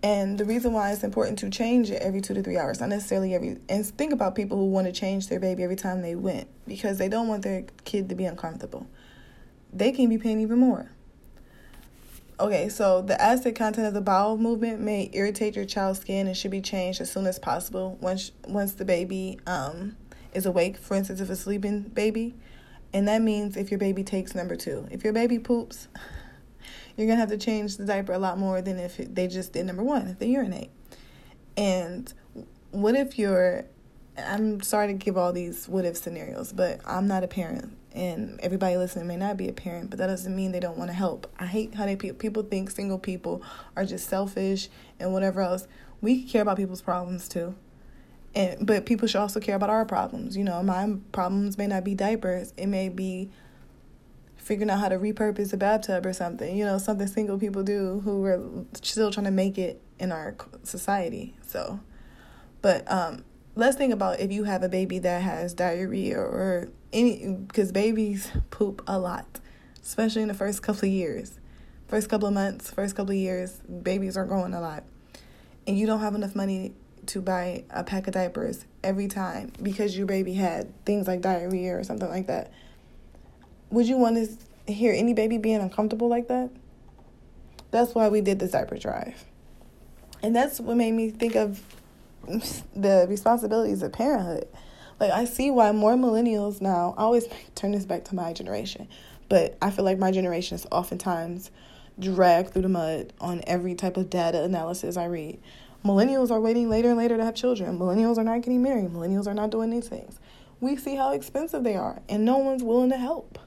And 0.03 0.39
the 0.39 0.45
reason 0.45 0.73
why 0.73 0.93
it's 0.93 1.03
important 1.03 1.41
to 1.41 1.51
change 1.51 1.91
it 1.91 2.01
every 2.01 2.21
two 2.21 2.33
to 2.35 2.43
three 2.43 2.57
hours, 2.57 2.79
not 2.79 2.89
necessarily 2.89 3.35
every, 3.35 3.59
and 3.69 3.85
think 3.85 4.13
about 4.13 4.37
people 4.37 4.57
who 4.57 4.67
want 4.67 4.87
to 4.87 4.93
change 4.93 5.27
their 5.27 5.41
baby 5.41 5.65
every 5.65 5.75
time 5.75 6.03
they 6.03 6.15
went 6.15 6.47
because 6.69 6.99
they 6.99 7.09
don't 7.09 7.27
want 7.27 7.43
their 7.43 7.65
kid 7.85 8.09
to 8.09 8.15
be 8.15 8.25
uncomfortable. 8.25 8.87
They 9.73 9.91
can 9.91 10.09
be 10.09 10.17
paying 10.17 10.41
even 10.41 10.59
more. 10.59 10.93
Okay, 12.40 12.68
so 12.68 13.02
the 13.02 13.21
acid 13.21 13.57
content 13.57 13.88
of 13.88 13.95
the 13.95 14.00
bowel 14.00 14.38
movement 14.38 14.80
may 14.80 15.11
irritate 15.12 15.57
your 15.57 15.64
child's 15.64 15.99
skin 16.00 16.28
and 16.28 16.37
should 16.37 16.52
be 16.52 16.61
changed 16.61 17.00
as 17.00 17.11
soon 17.11 17.26
as 17.26 17.37
possible 17.37 17.99
once 18.00 18.30
once 18.47 18.75
the 18.75 18.85
baby 18.85 19.40
um, 19.49 19.97
is 20.33 20.47
awake. 20.47 20.76
For 20.76 20.95
instance, 20.95 21.21
if 21.21 21.30
a 21.30 21.37
sleeping 21.37 21.83
baby, 21.83 22.37
and 22.92 23.09
that 23.09 23.23
means 23.23 23.57
if 23.57 23.73
your 23.73 23.78
baby 23.78 24.04
takes 24.04 24.37
number 24.37 24.54
two. 24.54 24.87
If 24.92 25.02
your 25.02 25.12
baby 25.12 25.40
poops, 25.40 25.88
you're 26.97 27.09
gonna 27.09 27.18
have 27.18 27.30
to 27.30 27.38
change 27.38 27.76
the 27.76 27.85
diaper 27.85 28.12
a 28.12 28.21
lot 28.21 28.38
more 28.38 28.62
than 28.62 28.78
if 28.78 28.99
they 28.99 29.26
just 29.26 29.52
did 29.52 29.66
number 29.66 29.83
one, 29.83 30.07
if 30.07 30.21
they 30.21 30.28
urinate. 30.28 30.71
And 31.57 32.12
what 32.71 32.95
if 32.95 33.18
you're 33.18 33.64
I'm 34.16 34.61
sorry 34.62 34.87
to 34.88 34.92
give 34.92 35.16
all 35.16 35.33
these 35.33 35.68
what 35.68 35.85
if 35.85 35.97
scenarios, 35.97 36.52
but 36.52 36.80
I'm 36.87 37.09
not 37.09 37.25
a 37.25 37.28
parent, 37.28 37.76
and 37.99 38.38
everybody 38.40 38.76
listening 38.76 39.09
may 39.09 39.17
not 39.17 39.37
be 39.37 39.49
a 39.49 39.52
parent, 39.52 39.90
but 39.90 39.99
that 39.99 40.07
doesn't 40.07 40.35
mean 40.35 40.52
they 40.52 40.61
don't 40.61 40.78
want 40.78 40.88
to 40.88 40.95
help. 40.95 41.26
I 41.37 41.47
hate 41.47 41.75
how 41.75 41.85
they 41.85 41.97
people 41.97 42.45
think 42.45 42.71
single 42.71 42.99
people 42.99 43.43
are 43.76 43.85
just 43.85 44.09
selfish 44.09 44.69
and 45.00 45.12
whatever 45.12 45.40
else. 45.40 45.67
We 46.00 46.23
care 46.23 46.43
about 46.43 46.59
people's 46.59 46.81
problems 46.81 47.28
too, 47.28 47.57
and 48.37 48.64
but 48.64 48.87
people 48.87 49.09
should 49.09 49.21
also 49.21 49.40
care 49.40 49.57
about 49.57 49.69
our 49.69 49.85
problems. 49.85 50.37
You 50.37 50.45
know, 50.45 50.62
my 50.62 50.97
problems 51.11 51.59
may 51.59 51.67
not 51.67 51.83
be 51.83 51.97
diapers; 51.97 52.55
it 52.57 52.67
may 52.67 52.88
be 52.88 53.31
figuring 54.37 54.71
out 54.71 54.78
how 54.78 54.88
to 54.88 54.97
repurpose 54.97 55.52
a 55.52 55.57
bathtub 55.57 56.07
or 56.07 56.12
something, 56.12 56.57
you 56.57 56.64
know, 56.64 56.78
something 56.78 57.07
single 57.09 57.38
people 57.38 57.64
do 57.64 58.00
who 58.05 58.25
are 58.25 58.64
still 58.81 59.11
trying 59.11 59.26
to 59.26 59.33
make 59.33 59.59
it 59.59 59.83
in 59.99 60.12
our 60.12 60.37
society. 60.62 61.35
So, 61.43 61.81
but 62.62 62.90
um, 62.90 63.25
let's 63.59 63.77
think 63.77 63.93
about 63.93 64.21
if 64.21 64.33
you 64.33 64.45
have 64.45 64.62
a 64.62 64.69
baby 64.69 64.99
that 65.00 65.23
has 65.23 65.53
diarrhea 65.53 66.19
or 66.19 66.69
any, 66.93 67.35
because 67.47 67.73
babies 67.73 68.31
poop 68.50 68.83
a 68.87 68.99
lot, 68.99 69.41
especially 69.83 70.23
in 70.23 70.29
the 70.29 70.35
first 70.35 70.62
couple 70.62 70.87
of 70.87 70.93
years. 70.93 71.38
First 71.87 72.09
couple 72.09 72.29
of 72.29 72.35
months, 72.35 72.71
first 72.71 72.97
couple 72.97 73.12
of 73.12 73.17
years, 73.17 73.61
babies 73.83 74.17
are 74.17 74.25
growing 74.25 74.55
a 74.55 74.61
lot. 74.61 74.85
And 75.67 75.79
you 75.79 75.87
don't 75.87 76.00
have 76.00 76.15
enough 76.15 76.35
money 76.35 76.73
to 77.07 77.21
buy 77.21 77.65
a 77.71 77.85
pack 77.85 78.07
of 78.07 78.15
diapers 78.15 78.65
every 78.85 79.09
time 79.09 79.53
because 79.62 79.97
your 79.97 80.07
baby 80.07 80.35
had 80.35 80.73
things 80.85 81.07
like 81.07 81.23
diarrhea 81.23 81.79
or 81.79 81.85
something 81.85 82.09
like 82.09 82.27
that 82.27 82.53
would 83.71 83.87
you 83.87 83.97
want 83.97 84.17
to 84.17 84.73
hear 84.73 84.93
any 84.93 85.15
baby 85.15 85.38
being 85.38 85.61
uncomfortable 85.61 86.09
like 86.09 86.29
that? 86.29 86.50
That's 87.71 87.95
why 87.95 88.09
we 88.09 88.21
did 88.21 88.38
this 88.38 88.53
diaper 88.53 88.79
drive. 88.79 89.25
And 90.23 90.35
that's 90.35 90.59
what 90.59 90.77
made 90.77 90.93
me 90.93 91.11
think 91.11 91.37
of 91.37 91.62
the 92.75 93.07
responsibilities 93.09 93.83
of 93.83 93.93
parenthood. 93.93 94.49
Like, 95.01 95.13
I 95.13 95.25
see 95.25 95.51
why 95.51 95.71
more 95.73 95.95
millennials 95.95 96.61
now, 96.61 96.95
I 96.97 97.03
always 97.03 97.27
turn 97.55 97.73
this 97.73 97.85
back 97.85 98.05
to 98.07 98.15
my 98.15 98.33
generation, 98.33 98.89
but 99.29 99.57
I 99.63 99.71
feel 99.71 99.85
like 99.85 99.99
my 99.99 100.11
generation 100.11 100.57
is 100.57 100.67
oftentimes 100.73 101.51
dragged 101.99 102.53
through 102.53 102.63
the 102.63 102.69
mud 102.69 103.13
on 103.21 103.43
every 103.47 103.75
type 103.75 103.97
of 103.97 104.11
data 104.11 104.43
analysis 104.43 104.97
I 104.97 105.07
read. 105.07 105.41
Millennials 105.85 106.31
are 106.31 106.41
waiting 106.41 106.69
later 106.69 106.89
and 106.89 106.99
later 106.99 107.17
to 107.17 107.25
have 107.25 107.35
children. 107.35 107.79
Millennials 107.79 108.19
are 108.19 108.25
not 108.25 108.43
getting 108.43 108.63
married. 108.63 108.91
Millennials 108.91 109.27
are 109.29 109.35
not 109.35 109.51
doing 109.51 109.71
these 109.71 109.89
things. 109.89 110.19
We 110.61 110.77
see 110.77 110.97
how 110.97 111.13
expensive 111.13 111.63
they 111.63 111.77
are, 111.77 112.03
and 112.09 112.25
no 112.25 112.39
one's 112.39 112.65
willing 112.65 112.91
to 112.91 112.97
help 112.97 113.39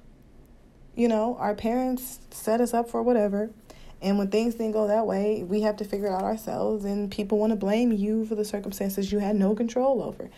you 0.95 1.07
know, 1.07 1.37
our 1.39 1.55
parents 1.55 2.19
set 2.31 2.61
us 2.61 2.73
up 2.73 2.89
for 2.89 3.01
whatever. 3.01 3.51
And 4.01 4.17
when 4.17 4.29
things 4.29 4.55
didn't 4.55 4.71
go 4.71 4.87
that 4.87 5.05
way, 5.05 5.43
we 5.43 5.61
have 5.61 5.77
to 5.77 5.85
figure 5.85 6.07
it 6.07 6.11
out 6.11 6.23
ourselves, 6.23 6.85
and 6.85 7.11
people 7.11 7.37
want 7.37 7.51
to 7.51 7.55
blame 7.55 7.91
you 7.91 8.25
for 8.25 8.35
the 8.35 8.45
circumstances 8.45 9.11
you 9.11 9.19
had 9.19 9.35
no 9.35 9.53
control 9.53 10.01
over. 10.01 10.29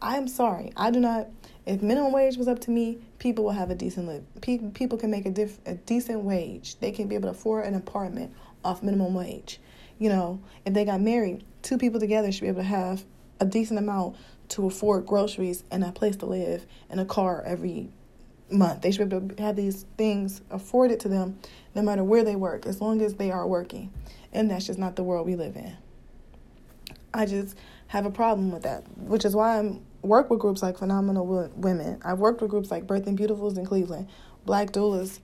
I'm 0.00 0.28
sorry. 0.28 0.72
I 0.76 0.90
do 0.90 1.00
not. 1.00 1.28
If 1.66 1.82
minimum 1.82 2.12
wage 2.12 2.36
was 2.36 2.48
up 2.48 2.60
to 2.60 2.70
me, 2.70 2.98
people 3.18 3.44
will 3.44 3.52
have 3.52 3.70
a 3.70 3.74
decent 3.74 4.06
live. 4.06 4.24
People 4.74 4.96
can 4.96 5.10
make 5.10 5.26
a, 5.26 5.30
diff, 5.30 5.58
a 5.66 5.74
decent 5.74 6.20
wage. 6.20 6.78
They 6.78 6.92
can 6.92 7.08
be 7.08 7.14
able 7.14 7.28
to 7.28 7.32
afford 7.32 7.66
an 7.66 7.74
apartment 7.74 8.32
off 8.64 8.82
minimum 8.82 9.14
wage. 9.14 9.60
You 9.98 10.08
know, 10.08 10.40
if 10.64 10.74
they 10.74 10.84
got 10.84 11.00
married, 11.00 11.44
two 11.62 11.78
people 11.78 12.00
together 12.00 12.32
should 12.32 12.42
be 12.42 12.48
able 12.48 12.62
to 12.62 12.68
have 12.68 13.04
a 13.40 13.44
decent 13.44 13.78
amount 13.78 14.16
to 14.50 14.66
afford 14.66 15.06
groceries 15.06 15.64
and 15.70 15.84
a 15.84 15.92
place 15.92 16.16
to 16.16 16.26
live 16.26 16.66
and 16.90 17.00
a 17.00 17.04
car 17.04 17.42
every 17.46 17.88
month. 18.50 18.82
They 18.82 18.90
should 18.90 19.08
be 19.08 19.16
able 19.16 19.28
to 19.28 19.42
have 19.42 19.56
these 19.56 19.86
things 19.96 20.42
afforded 20.50 21.00
to 21.00 21.08
them 21.08 21.38
no 21.74 21.82
matter 21.82 22.04
where 22.04 22.24
they 22.24 22.36
work, 22.36 22.66
as 22.66 22.80
long 22.80 23.00
as 23.02 23.14
they 23.14 23.30
are 23.30 23.46
working. 23.46 23.92
And 24.32 24.50
that's 24.50 24.66
just 24.66 24.78
not 24.78 24.96
the 24.96 25.02
world 25.02 25.26
we 25.26 25.36
live 25.36 25.56
in. 25.56 25.76
I 27.12 27.26
just 27.26 27.56
have 27.88 28.06
a 28.06 28.10
problem 28.10 28.50
with 28.50 28.62
that, 28.62 28.84
which 28.96 29.24
is 29.24 29.34
why 29.36 29.60
I 29.60 29.78
work 30.02 30.30
with 30.30 30.40
groups 30.40 30.62
like 30.62 30.78
Phenomenal 30.78 31.50
Women. 31.56 32.00
I've 32.04 32.18
worked 32.18 32.40
with 32.42 32.50
groups 32.50 32.70
like 32.70 32.86
Birthing 32.86 33.18
Beautifuls 33.18 33.56
in 33.56 33.64
Cleveland, 33.64 34.08
Black 34.44 34.70
Doulas. 34.70 35.20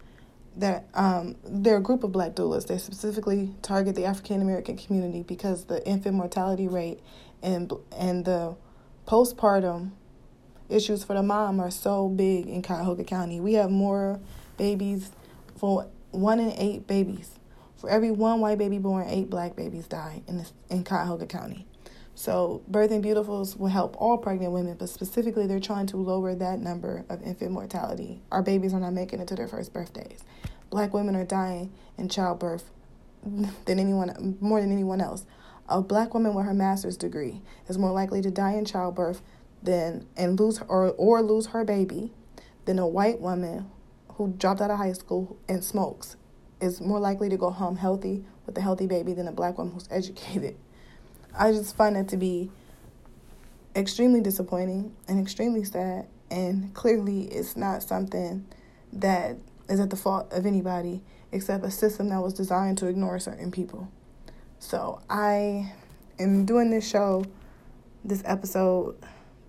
That 0.57 0.89
um, 0.95 1.37
they're 1.45 1.77
a 1.77 1.83
group 1.83 2.03
of 2.03 2.11
black 2.11 2.33
doulas. 2.33 2.67
They 2.67 2.77
specifically 2.77 3.55
target 3.63 3.95
the 3.95 4.05
African 4.05 4.43
American 4.43 4.77
community 4.77 5.23
because 5.23 5.67
the 5.67 5.87
infant 5.87 6.17
mortality 6.17 6.67
rate 6.67 6.99
and 7.41 7.73
and 7.97 8.25
the 8.25 8.57
postpartum 9.07 9.93
issues 10.71 11.05
for 11.05 11.15
the 11.15 11.23
mom 11.23 11.61
are 11.61 11.71
so 11.71 12.09
big 12.09 12.47
in 12.47 12.63
Cuyahoga 12.63 13.05
County. 13.05 13.41
We 13.41 13.55
have 13.55 13.71
more 13.71 14.21
babies 14.57 15.11
for 15.57 15.89
one 16.11 16.41
in 16.41 16.53
eight 16.53 16.87
babies. 16.87 17.31
For 17.77 17.89
every 17.89 18.11
one 18.11 18.41
white 18.41 18.59
baby 18.59 18.79
born, 18.79 19.09
eight 19.09 19.31
black 19.31 19.57
babies 19.57 19.87
die 19.87 20.23
in 20.29 20.39
this, 20.39 20.53
in 20.69 20.85
Cuyahoga 20.85 21.27
County. 21.27 21.67
So, 22.15 22.63
Birthing 22.71 23.03
Beautifuls 23.03 23.57
will 23.57 23.69
help 23.69 23.97
all 23.99 24.19
pregnant 24.19 24.53
women, 24.53 24.77
but 24.79 24.91
specifically, 24.91 25.47
they're 25.47 25.61
trying 25.61 25.87
to 25.87 25.97
lower 25.97 26.35
that 26.35 26.59
number 26.59 27.07
of 27.09 27.23
infant 27.23 27.53
mortality. 27.53 28.21
Our 28.31 28.43
babies 28.43 28.75
are 28.75 28.81
not 28.81 28.93
making 28.93 29.21
it 29.21 29.29
to 29.29 29.35
their 29.35 29.49
first 29.49 29.73
birthdays. 29.73 30.23
Black 30.69 30.93
women 30.93 31.17
are 31.17 31.25
dying 31.25 31.73
in 31.97 32.11
childbirth 32.11 32.71
than 33.23 33.79
anyone, 33.79 34.37
more 34.41 34.61
than 34.61 34.73
anyone 34.73 35.01
else. 35.01 35.25
A 35.69 35.81
black 35.81 36.13
woman 36.13 36.35
with 36.35 36.45
her 36.45 36.53
master's 36.53 36.97
degree 36.97 37.41
is 37.69 37.79
more 37.79 37.93
likely 37.93 38.21
to 38.23 38.31
die 38.31 38.53
in 38.53 38.65
childbirth 38.65 39.23
than 39.63 40.07
and 40.17 40.39
lose 40.39 40.61
or 40.69 40.91
or 40.93 41.23
lose 41.23 41.47
her 41.47 41.65
baby 41.65 42.11
than 42.65 42.79
a 42.79 42.87
white 42.87 43.21
woman 43.21 43.71
who 44.15 44.29
dropped 44.39 44.61
out 44.61 44.71
of 44.71 44.79
high 44.79 44.93
school 44.93 45.39
and 45.49 45.65
smokes 45.65 46.17
is 46.61 46.81
more 46.81 47.01
likely 47.01 47.29
to 47.29 47.37
go 47.37 47.51
home 47.51 47.77
healthy 47.77 48.25
with 48.47 48.57
a 48.59 48.61
healthy 48.61 48.87
baby 48.87 49.13
than 49.13 49.27
a 49.29 49.33
black 49.33 49.59
woman 49.59 49.73
who's 49.73 49.89
educated. 49.91 50.57
I 51.39 51.53
just 51.53 51.77
find 51.77 51.97
that 51.97 52.09
to 52.09 52.17
be 52.17 52.51
extremely 53.75 54.21
disappointing 54.21 54.95
and 55.09 55.21
extremely 55.21 55.65
sad 55.65 56.07
and 56.31 56.73
clearly 56.75 57.23
it's 57.25 57.57
not 57.57 57.83
something 57.83 58.47
that 58.93 59.37
is 59.69 59.81
at 59.81 59.91
the 59.91 59.97
fault 59.97 60.33
of 60.33 60.47
anybody 60.47 61.03
except 61.33 61.65
a 61.65 61.71
system 61.71 62.09
that 62.09 62.21
was 62.21 62.35
designed 62.35 62.79
to 62.79 62.87
ignore 62.87 63.19
certain 63.19 63.51
people. 63.51 63.89
So 64.59 65.01
I 65.09 65.73
am 66.19 66.45
doing 66.45 66.71
this 66.71 66.89
show, 66.89 67.25
this 68.05 68.23
episode 68.25 68.97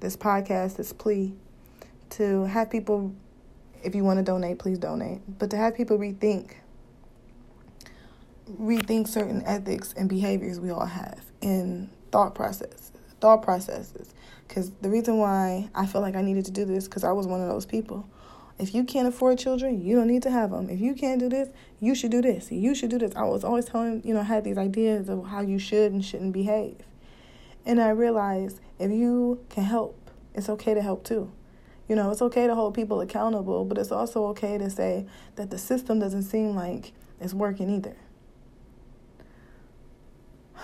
this 0.01 0.17
podcast, 0.17 0.75
this 0.75 0.91
plea 0.91 1.33
to 2.09 2.43
have 2.45 2.69
people, 2.69 3.15
if 3.83 3.95
you 3.95 4.03
want 4.03 4.17
to 4.17 4.23
donate, 4.23 4.59
please 4.59 4.77
donate, 4.77 5.21
but 5.39 5.49
to 5.51 5.57
have 5.57 5.75
people 5.75 5.97
rethink, 5.97 6.55
rethink 8.59 9.07
certain 9.07 9.41
ethics 9.45 9.93
and 9.95 10.09
behaviors 10.09 10.59
we 10.59 10.69
all 10.69 10.85
have 10.85 11.23
in 11.41 11.89
thought 12.11 12.35
process, 12.35 12.91
thought 13.21 13.41
processes. 13.41 14.13
Because 14.47 14.71
the 14.81 14.89
reason 14.89 15.17
why 15.17 15.69
I 15.73 15.85
feel 15.85 16.01
like 16.01 16.15
I 16.15 16.21
needed 16.21 16.43
to 16.45 16.51
do 16.51 16.65
this, 16.65 16.85
because 16.85 17.05
I 17.05 17.13
was 17.13 17.25
one 17.25 17.39
of 17.39 17.47
those 17.47 17.65
people. 17.65 18.05
If 18.59 18.75
you 18.75 18.83
can't 18.83 19.07
afford 19.07 19.39
children, 19.39 19.81
you 19.81 19.95
don't 19.95 20.07
need 20.07 20.23
to 20.23 20.29
have 20.29 20.51
them. 20.51 20.69
If 20.69 20.81
you 20.81 20.93
can't 20.93 21.19
do 21.19 21.29
this, 21.29 21.49
you 21.79 21.95
should 21.95 22.11
do 22.11 22.21
this. 22.21 22.51
You 22.51 22.75
should 22.75 22.89
do 22.89 22.99
this. 22.99 23.15
I 23.15 23.23
was 23.23 23.43
always 23.43 23.65
telling, 23.65 24.01
you 24.05 24.13
know, 24.13 24.19
I 24.19 24.23
had 24.23 24.43
these 24.43 24.57
ideas 24.57 25.07
of 25.09 25.25
how 25.27 25.41
you 25.41 25.57
should 25.57 25.93
and 25.93 26.03
shouldn't 26.03 26.33
behave. 26.33 26.77
And 27.65 27.79
I 27.79 27.89
realized 27.89 28.59
if 28.79 28.91
you 28.91 29.45
can 29.49 29.63
help, 29.63 30.09
it's 30.33 30.49
okay 30.49 30.73
to 30.73 30.81
help 30.81 31.03
too. 31.03 31.31
You 31.87 31.95
know, 31.95 32.09
it's 32.11 32.21
okay 32.21 32.47
to 32.47 32.55
hold 32.55 32.73
people 32.73 33.01
accountable, 33.01 33.65
but 33.65 33.77
it's 33.77 33.91
also 33.91 34.25
okay 34.27 34.57
to 34.57 34.69
say 34.69 35.05
that 35.35 35.49
the 35.49 35.57
system 35.57 35.99
doesn't 35.99 36.23
seem 36.23 36.55
like 36.55 36.93
it's 37.19 37.33
working 37.33 37.69
either. 37.69 37.97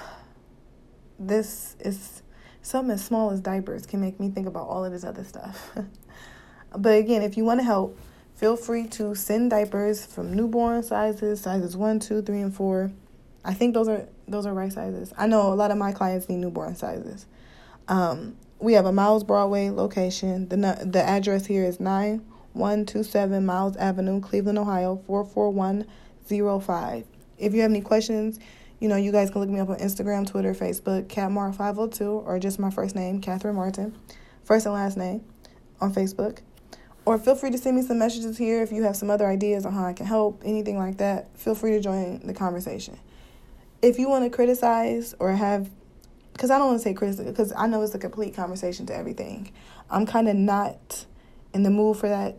this 1.19 1.75
is 1.79 2.23
something 2.61 2.93
as 2.93 3.03
small 3.03 3.31
as 3.31 3.41
diapers 3.41 3.85
can 3.85 3.99
make 4.01 4.19
me 4.19 4.29
think 4.29 4.47
about 4.47 4.67
all 4.67 4.85
of 4.85 4.91
this 4.91 5.03
other 5.03 5.23
stuff. 5.23 5.71
but 6.77 6.97
again, 6.97 7.21
if 7.21 7.37
you 7.37 7.43
want 7.43 7.59
to 7.59 7.65
help, 7.65 7.99
feel 8.35 8.55
free 8.55 8.87
to 8.87 9.13
send 9.15 9.49
diapers 9.49 10.05
from 10.05 10.33
newborn 10.33 10.81
sizes, 10.83 11.41
sizes 11.41 11.75
one, 11.75 11.99
two, 11.99 12.21
three, 12.21 12.41
and 12.41 12.55
four. 12.55 12.91
I 13.47 13.53
think 13.53 13.73
those 13.73 13.87
are 13.87 14.05
those 14.27 14.45
are 14.45 14.53
right 14.53 14.71
sizes. 14.71 15.13
I 15.17 15.25
know 15.25 15.53
a 15.53 15.55
lot 15.55 15.71
of 15.71 15.77
my 15.77 15.93
clients 15.93 16.27
need 16.27 16.39
newborn 16.39 16.75
sizes. 16.75 17.25
Um, 17.87 18.35
we 18.59 18.73
have 18.73 18.85
a 18.85 18.91
Miles 18.91 19.23
Broadway 19.23 19.69
location. 19.69 20.49
The 20.49 20.57
the 20.85 21.01
address 21.01 21.45
here 21.45 21.63
is 21.63 21.79
nine 21.79 22.25
one 22.51 22.85
two 22.85 23.03
seven 23.03 23.45
Miles 23.45 23.77
Avenue, 23.77 24.19
Cleveland, 24.19 24.59
Ohio 24.59 25.01
four 25.07 25.23
four 25.23 25.49
one 25.49 25.87
zero 26.27 26.59
five. 26.59 27.05
If 27.37 27.53
you 27.53 27.61
have 27.61 27.71
any 27.71 27.79
questions, 27.79 28.37
you 28.81 28.89
know, 28.89 28.97
you 28.97 29.13
guys 29.13 29.29
can 29.29 29.39
look 29.39 29.49
me 29.49 29.61
up 29.61 29.69
on 29.69 29.77
Instagram, 29.77 30.27
Twitter, 30.29 30.53
Facebook, 30.53 31.05
CatMar502, 31.05 32.25
or 32.25 32.39
just 32.39 32.59
my 32.59 32.69
first 32.69 32.95
name, 32.95 33.21
Katherine 33.21 33.55
Martin, 33.55 33.95
first 34.43 34.65
and 34.65 34.75
last 34.75 34.97
name 34.97 35.23
on 35.79 35.93
Facebook. 35.93 36.39
Or 37.05 37.17
feel 37.17 37.35
free 37.35 37.51
to 37.51 37.57
send 37.57 37.77
me 37.77 37.83
some 37.83 37.97
messages 37.97 38.37
here 38.37 38.61
if 38.61 38.73
you 38.73 38.83
have 38.83 38.97
some 38.97 39.09
other 39.09 39.25
ideas 39.25 39.65
on 39.65 39.71
how 39.71 39.85
I 39.85 39.93
can 39.93 40.05
help, 40.05 40.41
anything 40.43 40.77
like 40.77 40.97
that. 40.97 41.29
Feel 41.37 41.55
free 41.55 41.71
to 41.71 41.79
join 41.79 42.19
the 42.27 42.33
conversation. 42.33 42.99
If 43.81 43.99
you 43.99 44.09
want 44.09 44.23
to 44.23 44.29
criticize 44.29 45.13
or 45.19 45.31
have, 45.33 45.69
because 46.33 46.49
I 46.49 46.57
don't 46.57 46.67
want 46.67 46.79
to 46.79 46.83
say 46.83 46.93
criticize, 46.93 47.27
because 47.27 47.53
I 47.55 47.67
know 47.67 47.81
it's 47.83 47.93
a 47.93 47.99
complete 47.99 48.33
conversation 48.33 48.85
to 48.87 48.95
everything. 48.95 49.51
I'm 49.89 50.05
kind 50.05 50.27
of 50.27 50.35
not 50.35 51.05
in 51.53 51.63
the 51.63 51.69
mood 51.69 51.97
for 51.97 52.09
that 52.09 52.37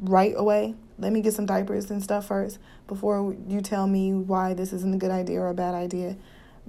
right 0.00 0.34
away. 0.36 0.74
Let 0.98 1.12
me 1.12 1.20
get 1.20 1.32
some 1.32 1.46
diapers 1.46 1.90
and 1.90 2.02
stuff 2.02 2.26
first 2.26 2.58
before 2.88 3.36
you 3.46 3.60
tell 3.60 3.86
me 3.86 4.12
why 4.12 4.54
this 4.54 4.72
isn't 4.72 4.94
a 4.94 4.98
good 4.98 5.10
idea 5.10 5.40
or 5.40 5.48
a 5.48 5.54
bad 5.54 5.74
idea 5.74 6.16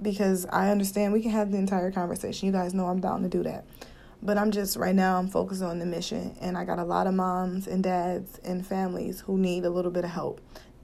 because 0.00 0.46
I 0.46 0.70
understand 0.70 1.12
we 1.12 1.22
can 1.22 1.30
have 1.30 1.50
the 1.50 1.58
entire 1.58 1.90
conversation. 1.90 2.46
You 2.46 2.52
guys 2.52 2.74
know 2.74 2.86
I'm 2.86 3.00
down 3.00 3.22
to 3.22 3.28
do 3.28 3.42
that. 3.42 3.66
But 4.22 4.38
I'm 4.38 4.50
just 4.50 4.76
right 4.76 4.94
now 4.94 5.18
I'm 5.18 5.28
focused 5.28 5.62
on 5.62 5.78
the 5.78 5.86
mission 5.86 6.36
and 6.40 6.56
I 6.56 6.64
got 6.64 6.78
a 6.78 6.84
lot 6.84 7.06
of 7.06 7.14
moms 7.14 7.66
and 7.66 7.82
dads 7.82 8.38
and 8.44 8.66
families 8.66 9.20
who 9.20 9.36
need 9.36 9.64
a 9.64 9.70
little 9.70 9.90
bit 9.90 10.04
of 10.04 10.10
help. 10.10 10.40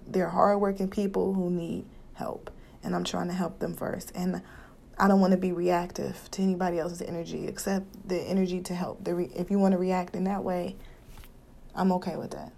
They're 0.07 0.29
hardworking 0.29 0.89
people 0.89 1.35
who 1.35 1.51
need 1.51 1.85
help 2.15 2.51
and 2.83 2.95
I'm 2.95 3.05
trying 3.05 3.29
to 3.29 3.35
help 3.35 3.59
them 3.59 3.75
first. 3.75 4.13
And 4.15 4.43
I 4.99 5.09
don't 5.09 5.21
want 5.21 5.33
to 5.33 5.39
be 5.39 5.53
reactive 5.53 6.31
to 6.33 6.43
anybody 6.43 6.79
else's 6.79 7.03
energy 7.03 7.47
except 7.47 8.09
the 8.09 8.21
energy 8.21 8.61
to 8.63 8.75
help. 8.75 9.05
The 9.05 9.15
re- 9.15 9.33
if 9.35 9.51
you 9.51 9.59
want 9.59 9.73
to 9.73 9.79
react 9.79 10.15
in 10.15 10.25
that 10.25 10.45
way, 10.45 10.77
I'm 11.75 11.93
okay 11.93 12.17
with 12.17 12.33
that. 12.33 12.53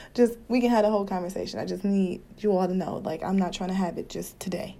just 0.14 0.36
we 0.48 0.60
can 0.60 0.70
have 0.70 0.84
a 0.84 0.90
whole 0.90 1.06
conversation. 1.06 1.58
I 1.58 1.64
just 1.64 1.84
need 1.84 2.20
you 2.38 2.56
all 2.56 2.68
to 2.68 2.74
know, 2.74 2.98
like 2.98 3.22
I'm 3.22 3.38
not 3.38 3.52
trying 3.52 3.70
to 3.70 3.74
have 3.74 3.96
it 3.96 4.08
just 4.08 4.38
today. 4.38 4.76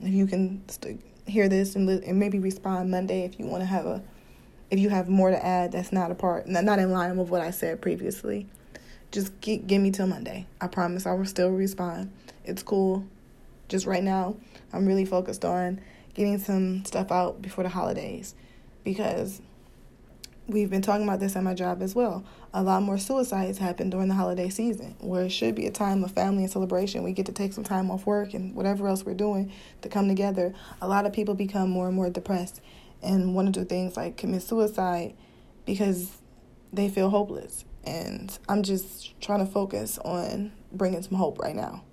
If 0.00 0.12
you 0.12 0.26
can 0.26 0.68
st- 0.68 1.02
hear 1.26 1.48
this 1.48 1.76
and, 1.76 1.86
li- 1.86 2.02
and 2.06 2.18
maybe 2.18 2.38
respond 2.38 2.90
Monday 2.90 3.24
if 3.24 3.38
you 3.38 3.46
want 3.46 3.62
to 3.62 3.66
have 3.66 3.86
a, 3.86 4.02
if 4.70 4.78
you 4.78 4.88
have 4.88 5.08
more 5.08 5.30
to 5.30 5.44
add 5.44 5.72
that's 5.72 5.92
not 5.92 6.10
a 6.10 6.14
part, 6.14 6.48
not 6.48 6.78
in 6.78 6.90
line 6.90 7.16
with 7.16 7.28
what 7.28 7.40
I 7.40 7.50
said 7.50 7.80
previously, 7.80 8.46
just 9.12 9.38
g- 9.40 9.58
give 9.58 9.80
me 9.80 9.90
till 9.90 10.06
Monday. 10.06 10.46
I 10.60 10.66
promise 10.66 11.06
I 11.06 11.12
will 11.12 11.24
still 11.24 11.50
respond. 11.50 12.12
It's 12.44 12.62
cool. 12.62 13.06
Just 13.68 13.86
right 13.86 14.02
now, 14.02 14.36
I'm 14.72 14.86
really 14.86 15.04
focused 15.04 15.44
on 15.44 15.80
getting 16.14 16.38
some 16.38 16.84
stuff 16.84 17.12
out 17.12 17.42
before 17.42 17.64
the 17.64 17.70
holidays 17.70 18.34
because 18.82 19.40
we've 20.46 20.70
been 20.70 20.80
talking 20.80 21.06
about 21.06 21.20
this 21.20 21.36
at 21.36 21.42
my 21.42 21.52
job 21.52 21.82
as 21.82 21.94
well. 21.94 22.24
A 22.54 22.62
lot 22.62 22.82
more 22.82 22.96
suicides 22.96 23.58
happen 23.58 23.90
during 23.90 24.08
the 24.08 24.14
holiday 24.14 24.48
season, 24.48 24.96
where 25.00 25.24
it 25.24 25.28
should 25.28 25.54
be 25.54 25.66
a 25.66 25.70
time 25.70 26.02
of 26.02 26.12
family 26.12 26.44
and 26.44 26.50
celebration. 26.50 27.02
We 27.02 27.12
get 27.12 27.26
to 27.26 27.32
take 27.32 27.52
some 27.52 27.64
time 27.64 27.90
off 27.90 28.06
work 28.06 28.32
and 28.32 28.54
whatever 28.54 28.88
else 28.88 29.04
we're 29.04 29.14
doing 29.14 29.52
to 29.82 29.88
come 29.90 30.08
together. 30.08 30.54
A 30.80 30.88
lot 30.88 31.04
of 31.04 31.12
people 31.12 31.34
become 31.34 31.68
more 31.68 31.86
and 31.86 31.94
more 31.94 32.08
depressed 32.08 32.62
and 33.02 33.34
want 33.34 33.52
to 33.52 33.60
do 33.60 33.66
things 33.66 33.96
like 33.96 34.16
commit 34.16 34.42
suicide 34.42 35.14
because 35.66 36.16
they 36.72 36.88
feel 36.88 37.10
hopeless. 37.10 37.66
And 37.84 38.36
I'm 38.48 38.62
just 38.62 39.20
trying 39.20 39.44
to 39.44 39.52
focus 39.52 39.98
on 39.98 40.52
bringing 40.72 41.02
some 41.02 41.18
hope 41.18 41.38
right 41.38 41.54
now. 41.54 41.84